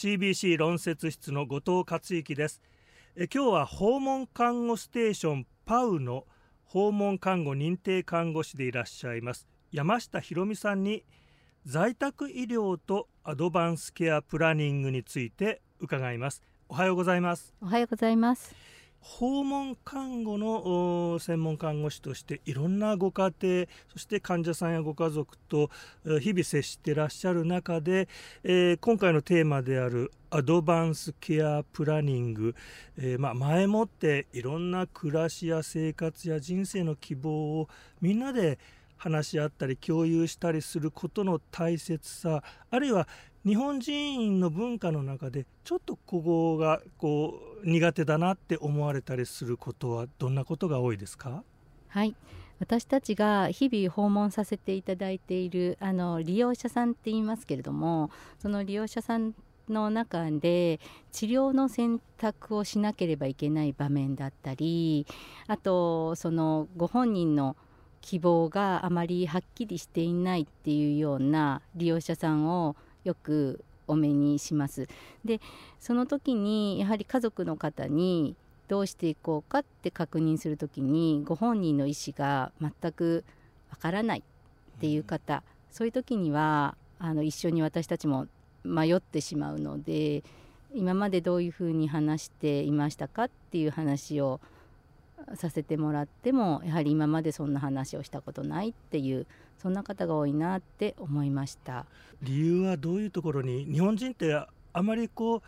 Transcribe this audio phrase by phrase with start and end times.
[0.00, 2.62] CBC 論説室の後藤克之です。
[3.16, 6.24] え今日は訪問看護ステーションパウの
[6.64, 11.04] 訪問看護認定看護師でいらっしゃいます山下博美さんに
[11.66, 16.42] 在宅医療とアドバンスケアプランニングについて伺います。
[16.70, 17.52] おはようございます。
[17.60, 18.54] おはようございます。
[19.00, 25.70] 訪問看護の専門看護師としていろんなご家庭そして患者さんやご家族と
[26.20, 28.08] 日々接してらっしゃる中で、
[28.44, 32.54] えー、今回のテーマであるアドバンスケアプランニング、
[32.98, 37.68] えー、まあ、前もっていろんな暮らしや生活や人生の希望を
[38.00, 38.58] みんなで
[39.00, 43.08] 話し合ったり共有したりすることの大切さあるいは
[43.46, 51.42] 日本人の文化の中でちょっとここがこう苦手だなって思われたりすることはどんなことが多いですか？
[51.88, 52.14] はい。
[52.58, 59.34] 私たちが日々訪問させていただいているあの利用者さんって言いますけれどもその利用者さん
[59.70, 60.78] の中で
[61.10, 65.06] 治療の選択をしなければいけない場面だったり
[65.46, 67.56] あとそのご本人の
[68.00, 74.88] 希望があまりはっきりしていないっていうような利用者さんをよくお目にします。
[75.24, 75.40] で
[75.78, 78.36] その時にやはり家族の方に
[78.68, 83.24] どうしていこうかって確認する時にご本人の意思が全く
[83.70, 85.40] わからないっていう方、うん、
[85.72, 88.28] そういう時にはあの一緒に私たちも
[88.62, 90.22] 迷ってしまうので
[90.72, 94.40] 今までどういうふうに話していましたかっていう話を
[95.34, 99.26] させてもらってもやはり今までそんな話をしたことないっていう
[99.58, 101.86] そんな方が多いなって思いました
[102.22, 105.42] 理由はどういうところに日本人ってあまりこう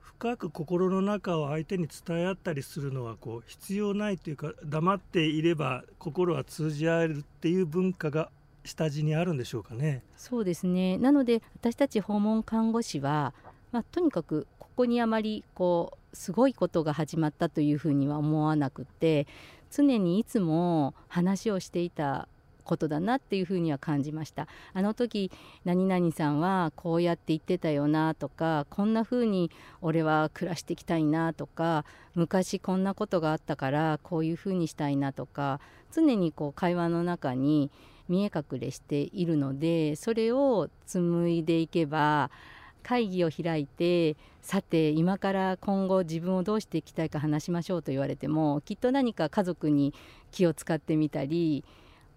[0.00, 8.30] 深く心の中を相手に伝え合ったりするのはこう必要ないというか黙っていれば心は通じ合えるっていう文化が
[8.64, 10.02] 下地にあるんでしょうかね。
[10.16, 13.34] そうですねなので私たち訪問看護師は、
[13.72, 19.28] まあ、とにかくここにあまりこうすごいことが始まったというふうには思わなくて
[19.70, 22.26] 常にいつも話をしていた
[22.64, 24.48] ことだなっていうふうには感じました。
[24.72, 25.30] あの時
[25.64, 31.84] 何々さんはこうやって言ってたよなとかこんなふうに俺は暮らしていきたいなとか
[32.16, 35.60] 昔こんなことがあったからこういうふうにしたいなとか
[35.92, 37.70] 常にこう会話の中に
[38.08, 42.30] 見え隠れしているのでそれを紡いでいけば
[42.84, 49.92] 会議を開いてさて今から今後自分をどうしていきたいか話しましょうと言われてもきっと何か家族に
[50.30, 51.64] 気を使ってみたり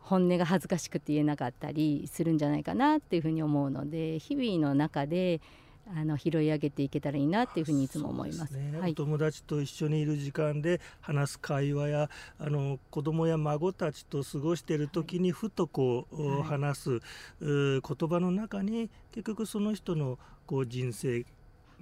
[0.00, 5.40] 本音が恥ずかしくて言えなかったりするんじゃないかなっていうふうに思うので日々の中で
[5.86, 8.54] あの拾い上げていけたらいいなっていうふうにいつも思います。
[8.54, 8.78] すね。
[8.78, 17.00] はい、お友達と一緒にいる時間で話す会話やあの子供や孫たちと過ごしている時にふとこう、はい、話す、
[17.40, 21.26] 言葉の中に結局その人のこう人生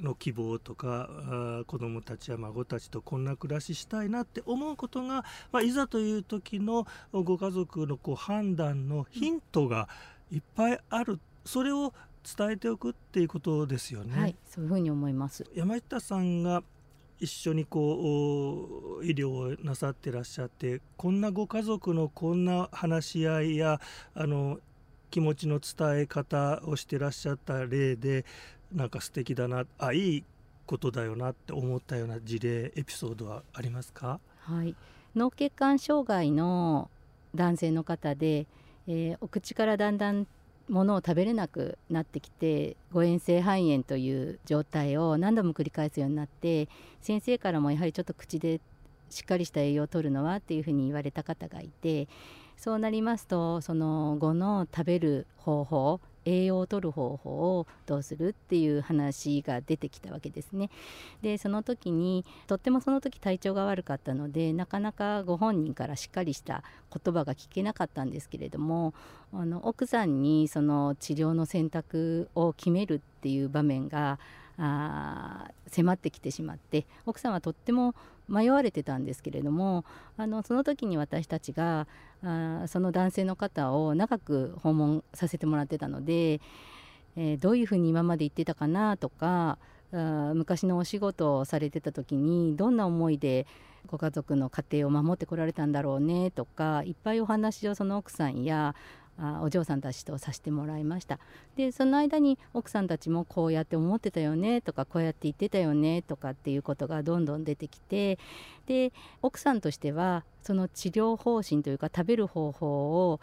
[0.00, 9.88] の希望とかあ子供たちや孫たちとこんな暮らししたいなって思うことが、まあ、いざという時のご家族のこう判断のヒントが
[10.30, 11.20] いっぱいある。
[11.44, 11.92] それを
[12.36, 14.18] 伝えておくっていうことですよね。
[14.18, 15.44] はい、そういうふうに思います。
[15.54, 16.62] 山下さんが
[17.20, 23.80] 一緒にこう医療をなさってらっしゃってこんなご家族のこんな話し合いや
[24.14, 24.58] あの
[25.10, 28.24] 気持ちの伝え方をしてらっしゃった例で
[28.72, 30.24] なんか素敵だなあいい
[30.66, 34.18] ことだよなって思ったような事例エピソードはありますか？
[34.40, 34.74] はい
[35.14, 36.90] 脳血管障害の
[37.34, 38.46] 男性の方で、
[38.88, 40.26] えー、お口からだんだん
[40.72, 46.68] ものを食べれなくなってきて誤嚥性肺炎という状態を何度も繰り返すようになって
[47.02, 48.58] 先生からもやはりちょっと口で
[49.10, 52.08] しっかりした栄養を取るのはっていうふうに言われた方がいて
[52.56, 60.70] そうなりますとその後の食べる方法栄養を取る方法をどうするっていう話が出てきたわけですね。
[61.22, 68.94] でその時にとってもその時体調が悪かったのでなかなかご本人からしっかりした言葉が聞けなかったんですけれども
[69.32, 74.18] あの奥さんにその治療の選択を決めるっていう場面が
[74.58, 77.94] あ迫ってきてしまって奥さんはとっても
[78.28, 79.84] 迷われてたんですけれども
[80.16, 81.86] あのその時に私たちが
[82.22, 86.40] あその男性の方を長く訪問させてもらってたので、
[87.16, 89.58] えー、どういうふうに今まで言ってたかなとか
[89.92, 93.46] あ昔のお仕事をされてた時にどんな思いで
[93.86, 98.74] ご家族の家庭を守ってこられたんだろうねとかいっぱいお話をその奥さんや
[99.22, 101.20] あお嬢さんたちとさせてもらいました。
[101.56, 108.18] でその間に奥さんたちもこうやって思ってたよねとかこうやって言ってたよねとかっていうことがどんどん出てきて
[108.66, 108.92] で
[109.22, 113.20] 奥さんとしてはその治療方針というか食べる方法を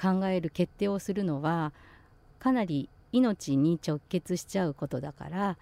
[0.00, 1.72] 考える決定をするのは
[2.38, 5.58] かなり命に直結しちゃうことだから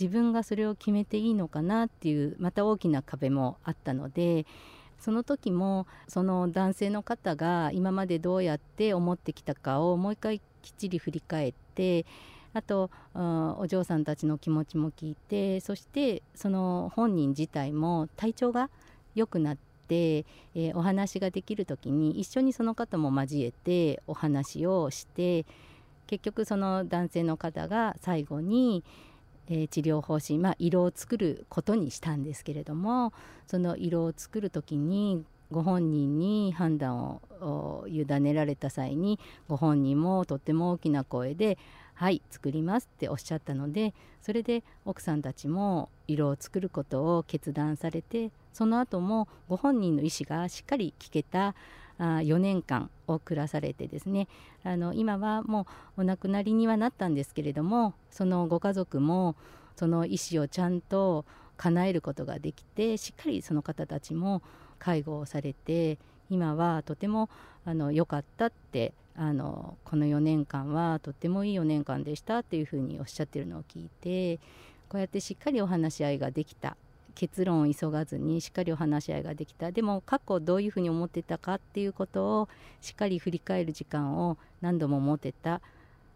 [0.00, 4.46] 自分がそれを決めていいのかなっていうまた大きな壁もあったので
[5.02, 12.06] その時もその男性の方が今までどうやって思ってきたかをもう一回きっちり振り返って
[12.54, 18.70] あとお嬢さんたちの気持ちも聞いてそしてその本人自体も体調が
[19.16, 19.56] 良くなっ
[19.88, 25.44] て、えー、お話ができる時に一緒にその方も交えてお話をして
[26.06, 28.84] 結局その男性の方が最後に、
[29.48, 33.12] えー、治療方針、まあ、色を作ることにしたんですけれども
[33.46, 41.58] その色を作る時にご本人に判断を委ねられた際にご本人もとっても大きな声で
[41.94, 43.92] 「はい作ります」っておっしゃったので
[44.22, 51.54] それで奥さんたちも色を作ることを決断されてその後もご本人の意思がしっかり聞けた
[52.02, 54.26] あ4年間を暮らされてですね。
[54.64, 59.36] あの今はもうお亡くなりにはなったんですけれどもそのご家族も
[59.76, 61.24] その意思をちゃんと
[61.56, 64.42] 叶えることができてしっかりその方たちも
[64.80, 67.28] 介護をされて今はとても
[67.64, 74.38] あの良かったってあのこの4年間はとってもいい4年間でしたっていうふうにおっしゃってるのを聞いて
[74.88, 76.76] こうやってしっかりお話し合いができた。
[77.14, 79.72] 結論を急がずにしっかりお話し合いができた。
[79.72, 82.48] でも過去どういうふうに思ってたかっていうことを
[82.80, 85.60] しっかり振り返る時間を何度も持てた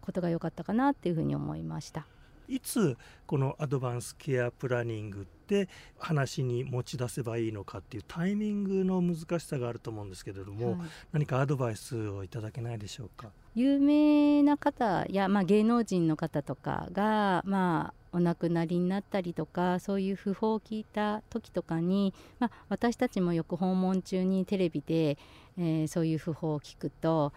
[0.01, 2.05] ことが良かったかなっていうふうに思いました。
[2.47, 5.67] いつこのアドバンスケアプランニングって
[5.97, 13.31] 話に持ち出せばいいのかっていうタイミングの難しさがあると思うんですけれども、はい、何かアドバイスをいただけないでしょうか？
[13.57, 25.17] 有名な方や、まあ、芸能人の方とかが、まあ、お亡くなりになったりとかそういう訃報を聞いた時とかに、まあ、私たちもよく訪問中にテレビで、
[25.57, 27.33] えー、そういう訃報を聞くと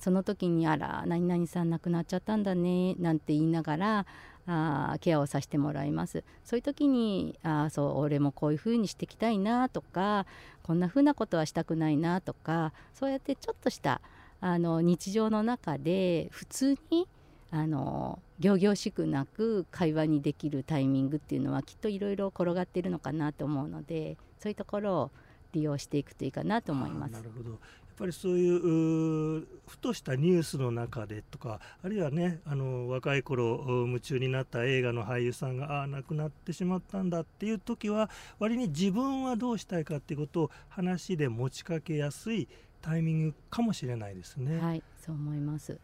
[0.00, 4.06] その時に「あら何々さん亡くなっちゃったんだね」なんて言いながら
[4.46, 6.24] あケアをさせてもらいます。
[6.44, 10.24] そういう時にあそう俺もこういう風にしていきたいなとか
[10.62, 14.00] こんな風なことはしたくないなとかそうやってちょっとした
[14.40, 17.08] あの日常の中で普通に
[17.50, 25.10] あの仰々しくなく会話にできるタイミングっていうのはきっといろいろ転がってるのかなと思うのでそういうところを
[25.52, 27.12] 利用していくといいかなと思います。
[27.12, 27.58] なるほどやっ
[27.98, 38.08] ぱりそういうふとしたニュースの中でとかあるいはねあの若い頃夢中になった映画の俳優さんがああ亡くなってしまったんだっていう時は
[38.38, 42.46] 割に自分はどうしたいかっていうことを話で持ちかけやすい
[42.80, 44.58] タイミングかもしれないですね。
[44.58, 45.78] はいそう思います